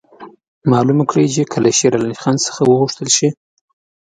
معلومه 0.71 1.03
کړي 1.11 1.25
چې 1.33 1.41
که 1.51 1.57
له 1.63 1.71
شېر 1.77 1.93
علي 1.99 2.15
څخه 2.45 2.61
وغوښتل 2.65 3.09
شي. 3.17 3.29